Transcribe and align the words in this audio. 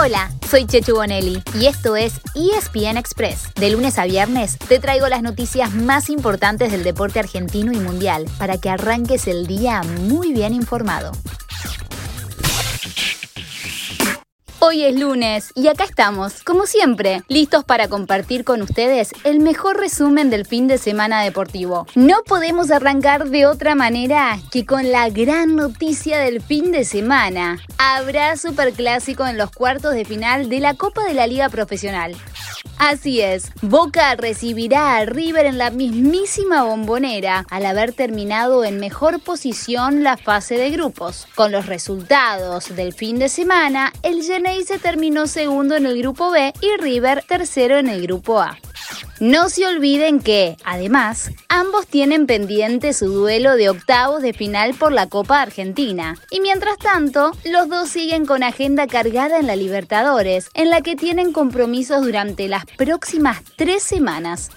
Hola, 0.00 0.30
soy 0.48 0.64
Chechu 0.64 0.94
Bonelli 0.94 1.42
y 1.60 1.66
esto 1.66 1.96
es 1.96 2.20
ESPN 2.36 2.96
Express. 2.96 3.52
De 3.54 3.68
lunes 3.68 3.98
a 3.98 4.04
viernes 4.04 4.56
te 4.56 4.78
traigo 4.78 5.08
las 5.08 5.22
noticias 5.22 5.74
más 5.74 6.08
importantes 6.08 6.70
del 6.70 6.84
deporte 6.84 7.18
argentino 7.18 7.72
y 7.72 7.78
mundial 7.78 8.26
para 8.38 8.58
que 8.58 8.70
arranques 8.70 9.26
el 9.26 9.48
día 9.48 9.82
muy 9.82 10.32
bien 10.32 10.54
informado. 10.54 11.10
Hoy 14.68 14.84
es 14.84 15.00
lunes 15.00 15.50
y 15.54 15.68
acá 15.68 15.84
estamos, 15.84 16.42
como 16.42 16.66
siempre, 16.66 17.22
listos 17.28 17.64
para 17.64 17.88
compartir 17.88 18.44
con 18.44 18.60
ustedes 18.60 19.12
el 19.24 19.40
mejor 19.40 19.78
resumen 19.78 20.28
del 20.28 20.44
fin 20.44 20.68
de 20.68 20.76
semana 20.76 21.22
deportivo. 21.22 21.86
No 21.94 22.22
podemos 22.22 22.70
arrancar 22.70 23.30
de 23.30 23.46
otra 23.46 23.74
manera 23.74 24.38
que 24.50 24.66
con 24.66 24.92
la 24.92 25.08
gran 25.08 25.56
noticia 25.56 26.18
del 26.18 26.42
fin 26.42 26.70
de 26.70 26.84
semana. 26.84 27.58
Habrá 27.78 28.36
superclásico 28.36 29.26
en 29.26 29.38
los 29.38 29.50
cuartos 29.50 29.94
de 29.94 30.04
final 30.04 30.50
de 30.50 30.60
la 30.60 30.74
Copa 30.74 31.02
de 31.04 31.14
la 31.14 31.26
Liga 31.26 31.48
Profesional. 31.48 32.14
Así 32.78 33.20
es, 33.20 33.52
Boca 33.60 34.14
recibirá 34.16 34.96
a 34.96 35.04
River 35.04 35.46
en 35.46 35.58
la 35.58 35.70
mismísima 35.70 36.62
bombonera 36.62 37.44
al 37.50 37.66
haber 37.66 37.92
terminado 37.92 38.64
en 38.64 38.78
mejor 38.78 39.20
posición 39.20 40.02
la 40.04 40.16
fase 40.16 40.56
de 40.56 40.70
grupos. 40.70 41.26
Con 41.34 41.52
los 41.52 41.66
resultados 41.66 42.74
del 42.74 42.92
fin 42.92 43.18
de 43.18 43.28
semana, 43.28 43.92
el 44.02 44.22
Genei 44.22 44.64
se 44.64 44.78
terminó 44.78 45.26
segundo 45.26 45.76
en 45.76 45.86
el 45.86 45.98
grupo 45.98 46.30
B 46.30 46.52
y 46.60 46.80
River 46.80 47.24
tercero 47.26 47.78
en 47.78 47.88
el 47.88 48.02
grupo 48.02 48.40
A. 48.40 48.56
No 49.20 49.48
se 49.48 49.66
olviden 49.66 50.20
que, 50.20 50.56
además, 50.64 51.32
ambos 51.48 51.88
tienen 51.88 52.26
pendiente 52.26 52.92
su 52.92 53.08
duelo 53.08 53.56
de 53.56 53.68
octavos 53.68 54.22
de 54.22 54.32
final 54.32 54.74
por 54.74 54.92
la 54.92 55.08
Copa 55.08 55.42
Argentina. 55.42 56.16
Y 56.30 56.38
mientras 56.38 56.78
tanto, 56.78 57.32
los 57.44 57.68
dos 57.68 57.88
siguen 57.88 58.26
con 58.26 58.44
agenda 58.44 58.86
cargada 58.86 59.40
en 59.40 59.48
la 59.48 59.56
Libertadores, 59.56 60.50
en 60.54 60.70
la 60.70 60.82
que 60.82 60.94
tienen 60.94 61.32
compromisos 61.32 62.02
durante 62.02 62.46
las 62.46 62.64
próximas 62.76 63.42
tres 63.56 63.82
semanas. 63.82 64.50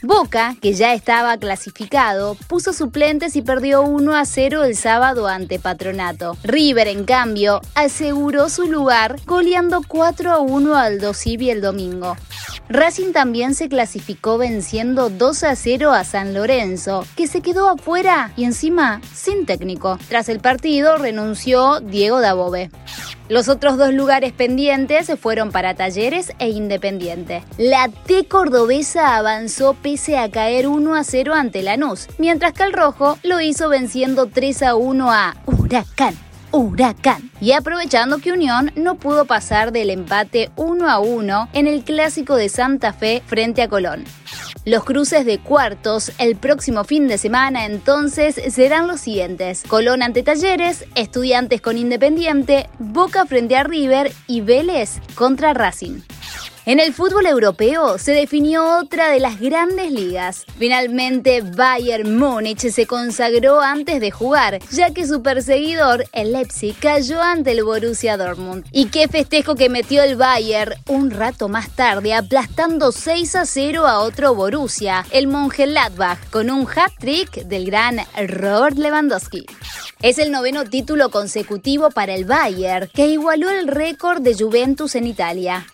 Boca, 0.00 0.54
que 0.62 0.74
ya 0.74 0.94
estaba 0.94 1.36
clasificado, 1.36 2.36
puso 2.46 2.72
suplentes 2.72 3.34
y 3.34 3.42
perdió 3.42 3.82
1 3.82 4.14
a 4.14 4.24
0 4.24 4.62
el 4.62 4.76
sábado 4.76 5.26
ante 5.26 5.58
Patronato. 5.58 6.36
River, 6.44 6.86
en 6.86 7.04
cambio, 7.04 7.60
aseguró 7.74 8.48
su 8.48 8.68
lugar 8.70 9.16
goleando 9.26 9.82
4 9.88 10.30
a 10.30 10.38
1 10.38 10.76
al 10.76 11.00
Dosivi 11.00 11.50
el 11.50 11.60
domingo. 11.60 12.16
Racing 12.68 13.12
también 13.12 13.54
se 13.54 13.68
clasificó 13.68 14.38
venciendo 14.38 15.10
2 15.10 15.44
a 15.44 15.54
0 15.54 15.92
a 15.92 16.02
San 16.04 16.32
Lorenzo, 16.32 17.06
que 17.14 17.26
se 17.26 17.42
quedó 17.42 17.68
afuera 17.68 18.32
y 18.36 18.44
encima 18.44 19.02
sin 19.12 19.44
técnico. 19.44 19.98
Tras 20.08 20.28
el 20.30 20.40
partido 20.40 20.96
renunció 20.96 21.80
Diego 21.80 22.20
Dabove. 22.20 22.70
Los 23.28 23.48
otros 23.48 23.76
dos 23.78 23.92
lugares 23.92 24.32
pendientes 24.32 25.10
fueron 25.20 25.50
para 25.50 25.74
Talleres 25.74 26.32
e 26.38 26.48
Independiente. 26.48 27.42
La 27.58 27.88
T 27.88 28.24
cordobesa 28.26 29.16
avanzó 29.16 29.74
pese 29.74 30.18
a 30.18 30.30
caer 30.30 30.66
1 30.66 30.94
a 30.94 31.04
0 31.04 31.34
ante 31.34 31.62
Lanús, 31.62 32.08
mientras 32.18 32.52
que 32.52 32.64
el 32.64 32.72
rojo 32.72 33.18
lo 33.22 33.40
hizo 33.40 33.68
venciendo 33.68 34.26
3 34.26 34.62
a 34.62 34.74
1 34.74 35.12
a 35.12 35.36
Huracán. 35.46 36.23
Huracán. 36.54 37.30
Y 37.40 37.52
aprovechando 37.52 38.18
que 38.18 38.32
Unión 38.32 38.70
no 38.76 38.94
pudo 38.94 39.24
pasar 39.24 39.72
del 39.72 39.90
empate 39.90 40.50
1 40.56 40.88
a 40.88 41.00
1 41.00 41.48
en 41.52 41.66
el 41.66 41.82
clásico 41.82 42.36
de 42.36 42.48
Santa 42.48 42.92
Fe 42.92 43.22
frente 43.26 43.60
a 43.60 43.68
Colón. 43.68 44.04
Los 44.64 44.84
cruces 44.84 45.26
de 45.26 45.38
cuartos 45.38 46.12
el 46.18 46.36
próximo 46.36 46.84
fin 46.84 47.08
de 47.08 47.18
semana 47.18 47.66
entonces 47.66 48.40
serán 48.50 48.86
los 48.86 49.00
siguientes. 49.00 49.64
Colón 49.68 50.02
ante 50.02 50.22
Talleres, 50.22 50.86
Estudiantes 50.94 51.60
con 51.60 51.76
Independiente, 51.76 52.70
Boca 52.78 53.26
frente 53.26 53.56
a 53.56 53.64
River 53.64 54.12
y 54.26 54.40
Vélez 54.40 55.00
contra 55.16 55.52
Racing. 55.52 56.00
En 56.66 56.80
el 56.80 56.94
fútbol 56.94 57.26
europeo 57.26 57.98
se 57.98 58.12
definió 58.12 58.78
otra 58.78 59.10
de 59.10 59.20
las 59.20 59.38
grandes 59.38 59.92
ligas. 59.92 60.46
Finalmente 60.58 61.42
Bayern 61.42 62.16
Múnich 62.16 62.70
se 62.70 62.86
consagró 62.86 63.60
antes 63.60 64.00
de 64.00 64.10
jugar, 64.10 64.60
ya 64.70 64.94
que 64.94 65.06
su 65.06 65.22
perseguidor, 65.22 66.06
el 66.12 66.32
Leipzig, 66.32 66.74
cayó 66.80 67.20
ante 67.20 67.50
el 67.50 67.64
Borussia 67.64 68.16
Dortmund. 68.16 68.64
Y 68.72 68.86
qué 68.86 69.08
festejo 69.08 69.56
que 69.56 69.68
metió 69.68 70.02
el 70.02 70.16
Bayern 70.16 70.72
un 70.88 71.10
rato 71.10 71.50
más 71.50 71.68
tarde, 71.68 72.14
aplastando 72.14 72.92
6 72.92 73.36
a 73.36 73.44
0 73.44 73.86
a 73.86 73.98
otro 73.98 74.34
Borussia, 74.34 75.04
el 75.10 75.26
Mönchengladbach, 75.26 76.30
con 76.30 76.50
un 76.50 76.66
hat-trick 76.66 77.44
del 77.44 77.66
gran 77.66 78.00
Robert 78.26 78.78
Lewandowski. 78.78 79.44
Es 80.00 80.18
el 80.18 80.30
noveno 80.30 80.64
título 80.64 81.10
consecutivo 81.10 81.90
para 81.90 82.14
el 82.14 82.24
Bayern, 82.24 82.88
que 82.94 83.08
igualó 83.08 83.50
el 83.50 83.68
récord 83.68 84.22
de 84.22 84.34
Juventus 84.34 84.94
en 84.94 85.06
Italia. 85.06 85.66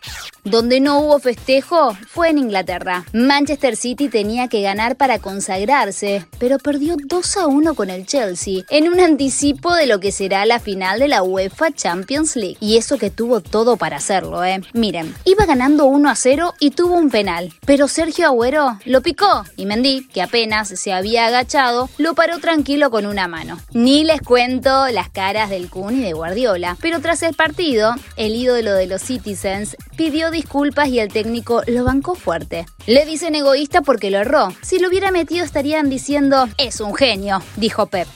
Donde 0.45 0.81
no 0.81 1.01
hubo 1.01 1.19
festejo 1.19 1.97
fue 2.09 2.31
en 2.31 2.39
Inglaterra. 2.39 3.05
Manchester 3.13 3.77
City 3.77 4.09
tenía 4.09 4.49
que 4.49 4.63
ganar 4.63 4.97
para 4.97 5.19
consagrarse, 5.19 6.27
pero 6.39 6.59
perdió 6.59 6.97
2 6.99 7.37
a 7.37 7.47
1 7.47 7.75
con 7.75 7.91
el 7.91 8.07
Chelsea, 8.07 8.63
en 8.71 8.89
un 8.89 9.01
anticipo 9.01 9.75
de 9.75 9.87
lo 9.87 10.01
que 10.01 10.13
será 10.13 10.47
la 10.47 10.61
final 10.61 10.99
de 10.99 11.09
la 11.09 11.23
UEFA 11.23 11.73
Champions 11.73 12.37
League. 12.37 12.57
Y 12.61 12.77
eso 12.77 12.99
que 12.99 13.11
tuvo 13.11 13.41
todo 13.41 13.77
para 13.77 13.99
hacerlo, 13.99 14.45
¿eh? 14.45 14.61
Miren, 14.73 15.15
iba 15.25 15.47
ganando 15.47 15.87
1 15.87 16.09
a 16.09 16.15
0 16.15 16.55
y 16.59 16.71
tuvo 16.71 16.95
un 16.95 17.11
penal, 17.11 17.53
pero 17.67 17.89
Sergio 17.89 18.27
Agüero 18.27 18.79
lo 18.85 19.03
picó 19.03 19.45
y 19.57 19.67
Mendy, 19.67 20.09
que 20.09 20.23
apenas 20.23 20.69
se 20.69 20.93
había 20.93 21.27
agachado, 21.27 21.89
lo 21.99 22.15
paró 22.15 22.39
tranquilo 22.39 22.91
con 22.91 23.07
una 23.07 23.29
mano. 23.29 23.59
Ni 23.73 24.05
les 24.05 24.21
cuento 24.23 24.89
las 24.89 25.11
caras 25.11 25.51
del 25.51 25.69
Kun 25.69 25.99
y 25.99 26.03
de 26.03 26.13
Guardiola, 26.13 26.77
pero 26.81 27.01
tras 27.01 27.23
el 27.23 27.35
partido, 27.35 27.95
el 28.17 28.35
ídolo 28.35 28.73
de 28.73 28.87
los 28.87 29.03
Citizens 29.03 29.77
pidió 30.01 30.31
disculpas 30.31 30.89
y 30.89 30.99
el 30.99 31.13
técnico 31.13 31.61
lo 31.67 31.85
bancó 31.85 32.15
fuerte. 32.15 32.65
Le 32.87 33.05
dicen 33.05 33.35
egoísta 33.35 33.83
porque 33.83 34.11
lo 34.11 34.17
erró. 34.17 34.49
Si 34.63 34.79
lo 34.79 34.89
hubiera 34.89 35.11
metido 35.11 35.45
estarían 35.45 35.91
diciendo, 35.91 36.49
es 36.57 36.81
un 36.81 36.95
genio, 36.95 37.43
dijo 37.57 37.85
Pep. 37.85 38.09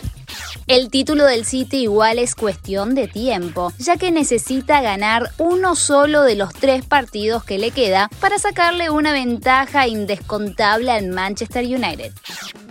El 0.67 0.89
título 0.89 1.27
del 1.27 1.45
City 1.45 1.83
igual 1.83 2.19
es 2.19 2.35
cuestión 2.37 2.95
de 2.95 3.07
tiempo, 3.07 3.71
ya 3.79 3.99
que 3.99 4.11
necesita 4.11 4.81
ganar 4.81 5.31
uno 5.37 5.77
solo 5.77 6.23
de 6.23 6.37
los 6.37 6.55
tres 6.55 6.87
partidos 6.87 7.45
que 7.45 7.59
le 7.59 7.71
queda 7.71 8.09
para 8.19 8.39
sacarle 8.39 8.89
una 8.89 9.13
ventaja 9.13 9.87
indescontable 9.87 10.91
al 10.91 11.09
Manchester 11.09 11.67
United. 11.67 12.15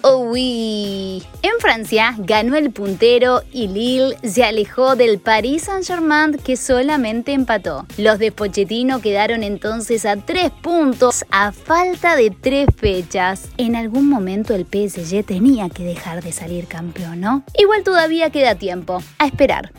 Oui. 0.03 1.21
Francia 1.63 2.13
ganó 2.17 2.57
el 2.57 2.71
puntero 2.71 3.41
y 3.53 3.69
Lille 3.69 4.17
se 4.21 4.43
alejó 4.43 4.97
del 4.97 5.19
Paris 5.19 5.63
Saint-Germain 5.63 6.37
que 6.37 6.57
solamente 6.57 7.31
empató. 7.31 7.87
Los 7.97 8.19
de 8.19 8.33
Pochettino 8.33 8.99
quedaron 8.99 9.43
entonces 9.43 10.05
a 10.05 10.17
tres 10.17 10.51
puntos 10.51 11.23
a 11.31 11.53
falta 11.53 12.17
de 12.17 12.31
tres 12.31 12.67
fechas. 12.75 13.47
En 13.55 13.77
algún 13.77 14.09
momento 14.09 14.53
el 14.53 14.65
PSG 14.65 15.23
tenía 15.23 15.69
que 15.69 15.85
dejar 15.85 16.21
de 16.21 16.33
salir 16.33 16.67
campeón, 16.67 17.21
¿no? 17.21 17.43
Igual 17.57 17.83
todavía 17.83 18.29
queda 18.29 18.55
tiempo. 18.55 19.01
A 19.17 19.27
esperar. 19.27 19.71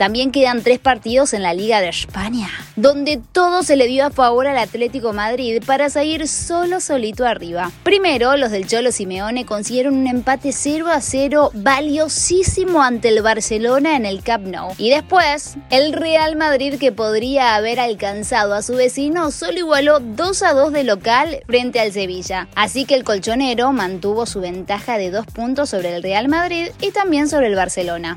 También 0.00 0.32
quedan 0.32 0.62
tres 0.62 0.78
partidos 0.78 1.34
en 1.34 1.42
la 1.42 1.52
Liga 1.52 1.82
de 1.82 1.90
España, 1.90 2.48
donde 2.74 3.20
todo 3.32 3.62
se 3.62 3.76
le 3.76 3.86
dio 3.86 4.06
a 4.06 4.10
favor 4.10 4.46
al 4.46 4.56
Atlético 4.56 5.12
Madrid 5.12 5.62
para 5.66 5.90
salir 5.90 6.26
solo 6.26 6.80
solito 6.80 7.26
arriba. 7.26 7.70
Primero, 7.82 8.34
los 8.38 8.50
del 8.50 8.66
Cholo 8.66 8.92
Simeone 8.92 9.44
consiguieron 9.44 9.94
un 9.94 10.06
empate 10.06 10.52
0 10.52 10.88
a 10.88 11.02
0 11.02 11.50
valiosísimo 11.52 12.82
ante 12.82 13.08
el 13.08 13.20
Barcelona 13.20 13.94
en 13.94 14.06
el 14.06 14.22
Camp 14.22 14.46
Nou. 14.46 14.72
Y 14.78 14.88
después, 14.88 15.58
el 15.68 15.92
Real 15.92 16.34
Madrid 16.34 16.78
que 16.78 16.92
podría 16.92 17.54
haber 17.54 17.78
alcanzado 17.78 18.54
a 18.54 18.62
su 18.62 18.76
vecino 18.76 19.30
solo 19.30 19.58
igualó 19.58 20.00
2 20.00 20.42
a 20.44 20.54
2 20.54 20.72
de 20.72 20.84
local 20.84 21.40
frente 21.46 21.78
al 21.78 21.92
Sevilla. 21.92 22.48
Así 22.54 22.86
que 22.86 22.94
el 22.94 23.04
colchonero 23.04 23.70
mantuvo 23.72 24.24
su 24.24 24.40
ventaja 24.40 24.96
de 24.96 25.10
dos 25.10 25.26
puntos 25.26 25.68
sobre 25.68 25.94
el 25.94 26.02
Real 26.02 26.28
Madrid 26.28 26.68
y 26.80 26.90
también 26.90 27.28
sobre 27.28 27.48
el 27.48 27.54
Barcelona. 27.54 28.16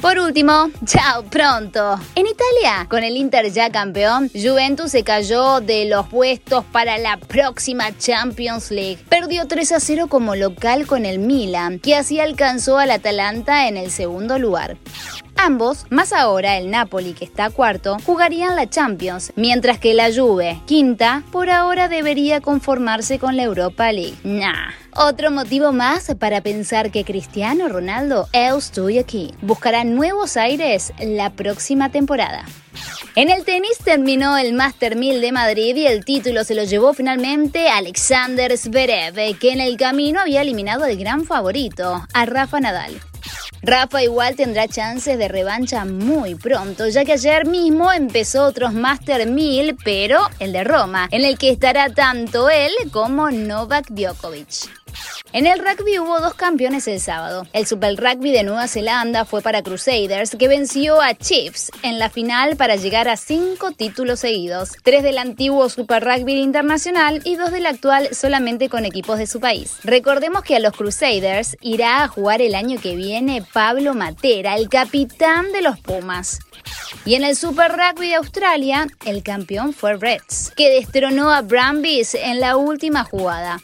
Por 0.00 0.16
último, 0.20 0.70
chao 0.84 1.24
pronto. 1.24 1.98
En 2.14 2.26
Italia, 2.28 2.86
con 2.88 3.02
el 3.02 3.16
Inter 3.16 3.50
ya 3.50 3.70
campeón, 3.70 4.30
Juventus 4.32 4.92
se 4.92 5.02
cayó 5.02 5.60
de 5.60 5.86
los 5.86 6.06
puestos 6.06 6.64
para 6.66 6.98
la 6.98 7.16
próxima 7.16 7.96
Champions 7.98 8.70
League. 8.70 8.98
Perdió 9.08 9.48
3 9.48 9.72
a 9.72 9.80
0 9.80 10.06
como 10.08 10.36
local 10.36 10.86
con 10.86 11.04
el 11.04 11.18
Milan, 11.18 11.80
que 11.80 11.96
así 11.96 12.20
alcanzó 12.20 12.78
al 12.78 12.92
Atalanta 12.92 13.66
en 13.66 13.76
el 13.76 13.90
segundo 13.90 14.38
lugar. 14.38 14.76
Ambos, 15.40 15.86
más 15.88 16.12
ahora 16.12 16.58
el 16.58 16.68
Napoli 16.68 17.12
que 17.12 17.24
está 17.24 17.48
cuarto, 17.48 17.96
jugarían 18.04 18.56
la 18.56 18.68
Champions, 18.68 19.32
mientras 19.36 19.78
que 19.78 19.94
la 19.94 20.12
Juve, 20.12 20.60
quinta, 20.66 21.22
por 21.30 21.48
ahora 21.48 21.88
debería 21.88 22.40
conformarse 22.40 23.20
con 23.20 23.36
la 23.36 23.44
Europa 23.44 23.92
League. 23.92 24.16
Nah. 24.24 24.72
Otro 24.96 25.30
motivo 25.30 25.70
más 25.70 26.12
para 26.18 26.40
pensar 26.40 26.90
que 26.90 27.04
Cristiano 27.04 27.68
Ronaldo 27.68 28.26
estoy 28.32 28.98
aquí. 28.98 29.32
Buscará 29.40 29.84
nuevos 29.84 30.36
aires 30.36 30.92
la 30.98 31.30
próxima 31.30 31.90
temporada. 31.90 32.44
En 33.14 33.30
el 33.30 33.44
tenis 33.44 33.78
terminó 33.84 34.38
el 34.38 34.54
Master 34.54 34.96
1000 34.96 35.20
de 35.20 35.32
Madrid 35.32 35.76
y 35.76 35.86
el 35.86 36.04
título 36.04 36.42
se 36.42 36.54
lo 36.54 36.64
llevó 36.64 36.94
finalmente 36.94 37.68
Alexander 37.68 38.56
Zverev, 38.56 39.38
que 39.38 39.52
en 39.52 39.60
el 39.60 39.76
camino 39.76 40.20
había 40.20 40.42
eliminado 40.42 40.84
al 40.84 40.96
gran 40.96 41.24
favorito, 41.24 42.04
a 42.12 42.26
Rafa 42.26 42.60
Nadal. 42.60 43.00
Rafa 43.62 44.02
igual 44.02 44.36
tendrá 44.36 44.68
chances 44.68 45.18
de 45.18 45.28
revancha 45.28 45.84
muy 45.84 46.34
pronto, 46.34 46.88
ya 46.88 47.04
que 47.04 47.12
ayer 47.12 47.46
mismo 47.46 47.92
empezó 47.92 48.44
otros 48.44 48.72
Master 48.72 49.28
1000, 49.28 49.76
pero 49.84 50.20
el 50.38 50.52
de 50.52 50.64
Roma, 50.64 51.08
en 51.10 51.24
el 51.24 51.38
que 51.38 51.50
estará 51.50 51.88
tanto 51.90 52.48
él 52.50 52.70
como 52.92 53.30
Novak 53.30 53.88
Djokovic. 53.90 54.70
En 55.34 55.46
el 55.46 55.58
rugby 55.58 55.98
hubo 55.98 56.20
dos 56.20 56.32
campeones 56.32 56.88
el 56.88 57.00
sábado. 57.00 57.46
El 57.52 57.66
Super 57.66 57.94
Rugby 57.96 58.32
de 58.32 58.44
Nueva 58.44 58.66
Zelanda 58.66 59.26
fue 59.26 59.42
para 59.42 59.62
Crusaders, 59.62 60.34
que 60.36 60.48
venció 60.48 61.02
a 61.02 61.14
Chiefs 61.14 61.70
en 61.82 61.98
la 61.98 62.08
final 62.08 62.56
para 62.56 62.76
llegar 62.76 63.08
a 63.08 63.18
cinco 63.18 63.72
títulos 63.72 64.20
seguidos, 64.20 64.72
tres 64.82 65.02
del 65.02 65.18
antiguo 65.18 65.68
Super 65.68 66.02
Rugby 66.02 66.40
internacional 66.40 67.20
y 67.24 67.36
dos 67.36 67.52
del 67.52 67.66
actual 67.66 68.08
solamente 68.14 68.70
con 68.70 68.86
equipos 68.86 69.18
de 69.18 69.26
su 69.26 69.38
país. 69.38 69.76
Recordemos 69.84 70.44
que 70.44 70.56
a 70.56 70.60
los 70.60 70.72
Crusaders 70.72 71.58
irá 71.60 72.04
a 72.04 72.08
jugar 72.08 72.40
el 72.40 72.54
año 72.54 72.80
que 72.80 72.96
viene 72.96 73.44
Pablo 73.52 73.92
Matera, 73.92 74.56
el 74.56 74.70
capitán 74.70 75.52
de 75.52 75.60
los 75.60 75.78
Pumas. 75.78 76.38
Y 77.04 77.16
en 77.16 77.24
el 77.24 77.36
Super 77.36 77.72
Rugby 77.72 78.08
de 78.08 78.14
Australia, 78.14 78.86
el 79.04 79.22
campeón 79.22 79.74
fue 79.74 79.96
Reds, 79.96 80.52
que 80.56 80.70
destronó 80.70 81.30
a 81.30 81.42
Brumbies 81.42 82.14
en 82.14 82.40
la 82.40 82.56
última 82.56 83.04
jugada. 83.04 83.60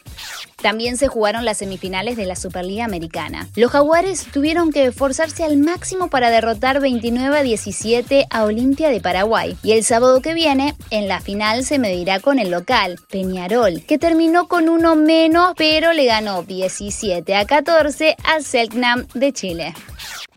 También 0.65 0.97
se 0.97 1.09
jugaron 1.09 1.45
las 1.45 1.59
semifinales 1.59 2.17
de 2.17 2.25
la 2.25 2.37
Superliga 2.37 2.87
Americana. 2.87 3.49
Los 3.55 3.71
Jaguares 3.73 4.27
tuvieron 4.33 4.73
que 4.73 4.87
esforzarse 4.87 5.45
al 5.45 5.59
máximo 5.59 6.09
para 6.09 6.31
derrotar 6.31 6.81
29 6.81 7.37
a 7.37 7.43
17 7.43 8.27
a 8.31 8.45
Olimpia 8.45 8.89
de 8.89 9.03
Paraguay. 9.03 9.59
Y 9.63 9.73
el 9.73 9.85
sábado 9.85 10.23
que 10.23 10.33
viene, 10.33 10.75
en 10.89 11.07
la 11.07 11.21
final 11.21 11.67
se 11.67 11.79
medirá 11.79 12.19
con 12.19 12.39
el 12.39 12.51
local, 12.51 12.99
Peñarol, 13.11 13.83
que 13.85 13.99
terminó 13.99 14.49
con 14.49 14.71
uno 14.71 14.97
menos, 14.97 15.53
pero 15.59 15.93
le 15.93 16.07
ganó 16.07 16.45
17 16.45 17.37
a 17.37 17.45
14 17.45 18.17
al 18.25 18.43
Selknam 18.43 19.07
de 19.13 19.33
Chile. 19.35 19.75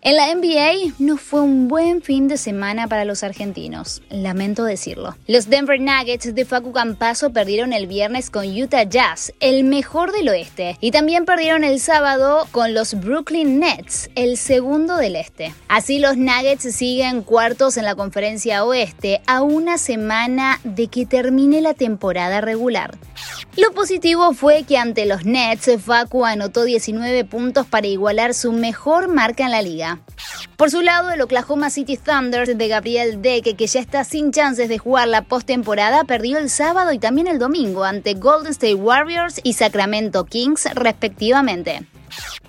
En 0.02 0.16
la 0.16 0.34
NBA 0.34 0.94
no 1.00 1.18
fue 1.18 1.42
un 1.42 1.68
buen 1.68 2.04
fin 2.04 2.28
de 2.28 2.38
semana 2.38 2.88
para 2.88 3.04
los 3.04 3.24
argentinos, 3.24 4.04
lamento 4.12 4.64
decirlo. 4.64 5.18
Los 5.26 5.50
Denver 5.50 5.82
Nuggets 5.82 6.36
de 6.36 6.46
Facu 6.46 6.72
Campaso 6.72 7.32
perdieron 7.32 7.74
el 7.74 7.88
viernes 7.88 8.30
con 8.30 8.46
Utah 8.46 8.84
Jazz, 8.84 9.34
el 9.40 9.64
mejor 9.64 10.12
del 10.12 10.30
oeste, 10.30 10.78
y 10.82 10.92
también 10.92 11.26
perdieron 11.26 11.64
el 11.64 11.80
sábado 11.80 12.48
con 12.52 12.76
los 12.76 12.94
Brooklyn 12.94 13.60
Nets, 13.60 14.12
el 14.14 14.38
segundo 14.38 14.98
del 14.98 15.16
este. 15.16 15.56
Así 15.68 15.98
los 15.98 16.16
Nuggets 16.16 16.76
siguen 16.76 17.24
cuartos 17.24 17.76
en 17.78 17.86
la 17.86 17.96
conferencia 17.96 18.64
oeste 18.66 19.22
a 19.26 19.42
una 19.42 19.80
semana 19.80 20.60
de 20.64 20.90
que 20.90 21.08
termine 21.08 21.60
la 21.60 21.74
temporada 21.74 22.40
regular. 22.40 22.96
Lo 23.56 23.72
positivo 23.72 24.34
fue 24.34 24.64
que 24.64 24.78
ante 24.78 25.08
los 25.08 25.26
Nets, 25.26 25.72
Facu 25.84 26.24
anotó 26.24 26.66
19 26.66 27.26
puntos 27.26 27.66
para 27.66 27.88
igualar 27.88 28.36
su 28.36 28.52
mejor 28.52 29.08
marca 29.08 29.46
en 29.46 29.52
la 29.52 29.64
liga. 29.64 29.87
Por 30.56 30.72
su 30.72 30.82
lado, 30.82 31.12
el 31.12 31.22
Oklahoma 31.22 31.70
City 31.70 31.98
Thunder 31.98 32.56
de 32.56 32.68
Gabriel 32.68 33.22
Deck, 33.22 33.56
que 33.56 33.68
ya 33.68 33.80
está 33.80 34.04
sin 34.04 34.32
chances 34.32 34.70
de 34.70 34.78
jugar 34.78 35.08
la 35.08 35.22
postemporada, 35.24 36.04
perdió 36.04 36.38
el 36.38 36.50
sábado 36.50 36.92
y 36.92 37.00
también 37.00 37.28
el 37.28 37.40
domingo 37.40 37.84
ante 37.84 38.14
Golden 38.16 38.52
State 38.52 38.76
Warriors 38.76 39.40
y 39.44 39.54
Sacramento 39.54 40.26
Kings, 40.26 40.68
respectivamente. 40.74 41.86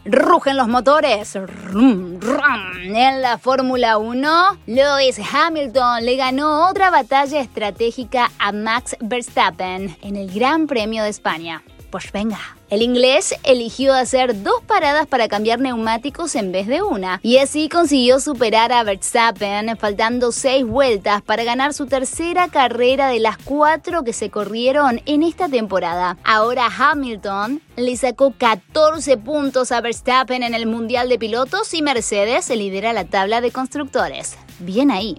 Rugen 0.04 0.56
los 0.56 0.68
motores. 0.68 1.36
En 1.36 3.22
la 3.22 3.38
Fórmula 3.38 3.98
1, 3.98 4.58
Lewis 4.66 5.20
Hamilton 5.32 6.04
le 6.04 6.16
ganó 6.16 6.68
otra 6.68 6.90
batalla 6.90 7.40
estratégica 7.40 8.30
a 8.38 8.52
Max 8.52 8.96
Verstappen 9.00 9.96
en 10.02 10.16
el 10.16 10.32
Gran 10.32 10.66
Premio 10.66 11.02
de 11.02 11.10
España. 11.10 11.62
Pues 11.90 12.10
venga. 12.12 12.57
El 12.70 12.82
inglés 12.82 13.34
eligió 13.44 13.94
hacer 13.94 14.42
dos 14.42 14.62
paradas 14.66 15.06
para 15.06 15.26
cambiar 15.26 15.58
neumáticos 15.58 16.34
en 16.34 16.52
vez 16.52 16.66
de 16.66 16.82
una, 16.82 17.18
y 17.22 17.38
así 17.38 17.70
consiguió 17.70 18.20
superar 18.20 18.72
a 18.72 18.82
Verstappen 18.82 19.74
faltando 19.78 20.32
seis 20.32 20.66
vueltas 20.66 21.22
para 21.22 21.44
ganar 21.44 21.72
su 21.72 21.86
tercera 21.86 22.48
carrera 22.48 23.08
de 23.08 23.20
las 23.20 23.38
cuatro 23.38 24.04
que 24.04 24.12
se 24.12 24.28
corrieron 24.28 25.00
en 25.06 25.22
esta 25.22 25.48
temporada. 25.48 26.18
Ahora 26.24 26.66
Hamilton 26.66 27.62
le 27.76 27.96
sacó 27.96 28.34
14 28.36 29.16
puntos 29.16 29.72
a 29.72 29.80
Verstappen 29.80 30.42
en 30.42 30.52
el 30.52 30.66
Mundial 30.66 31.08
de 31.08 31.18
Pilotos 31.18 31.72
y 31.72 31.80
Mercedes 31.80 32.50
lidera 32.50 32.92
la 32.92 33.06
tabla 33.06 33.40
de 33.40 33.50
constructores. 33.50 34.36
Bien 34.58 34.90
ahí. 34.90 35.16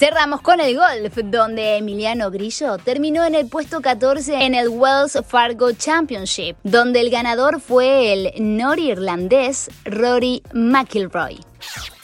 Cerramos 0.00 0.40
con 0.40 0.60
el 0.60 0.76
golf, 0.76 1.14
donde 1.24 1.76
Emiliano 1.76 2.30
Grillo 2.30 2.78
terminó 2.78 3.22
en 3.24 3.34
el 3.34 3.48
puesto 3.48 3.82
14 3.82 4.46
en 4.46 4.54
el 4.54 4.70
Wells 4.70 5.18
Fargo 5.26 5.72
Championship, 5.72 6.56
donde 6.70 7.00
el 7.00 7.10
ganador 7.10 7.60
fue 7.60 8.12
el 8.12 8.32
norirlandés 8.38 9.70
Rory 9.84 10.42
McIlroy. 10.52 11.40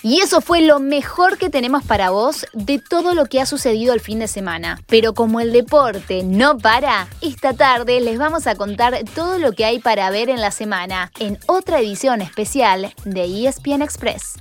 Y 0.02 0.20
eso 0.20 0.40
fue 0.40 0.60
lo 0.60 0.78
mejor 0.78 1.38
que 1.38 1.50
tenemos 1.50 1.82
para 1.84 2.10
vos 2.10 2.46
de 2.52 2.78
todo 2.78 3.14
lo 3.14 3.26
que 3.26 3.40
ha 3.40 3.46
sucedido 3.46 3.94
el 3.94 4.00
fin 4.00 4.18
de 4.18 4.28
semana. 4.28 4.80
Pero 4.86 5.14
como 5.14 5.40
el 5.40 5.52
deporte 5.52 6.22
no 6.22 6.58
para, 6.58 7.08
esta 7.22 7.54
tarde 7.54 8.00
les 8.00 8.18
vamos 8.18 8.46
a 8.46 8.54
contar 8.54 8.98
todo 9.14 9.38
lo 9.38 9.52
que 9.52 9.64
hay 9.64 9.78
para 9.78 10.10
ver 10.10 10.28
en 10.30 10.40
la 10.40 10.50
semana 10.50 11.10
en 11.18 11.38
otra 11.46 11.80
edición 11.80 12.20
especial 12.20 12.94
de 13.04 13.48
ESPN 13.48 13.82
Express. 13.82 14.34